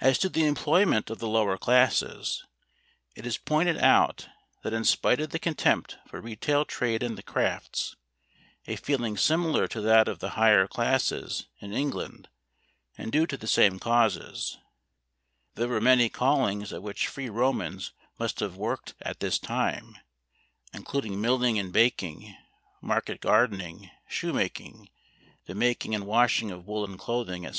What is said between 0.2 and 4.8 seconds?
to the employment of the lower classes, it is pointed out that